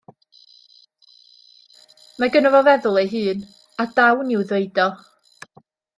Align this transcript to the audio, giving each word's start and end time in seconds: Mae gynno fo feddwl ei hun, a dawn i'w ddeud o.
Mae 2.23 2.33
gynno 2.35 2.53
fo 2.55 2.61
feddwl 2.69 2.97
ei 3.03 3.11
hun, 3.13 3.45
a 3.85 3.87
dawn 4.01 4.33
i'w 4.37 4.47
ddeud 4.53 4.83
o. 4.87 4.89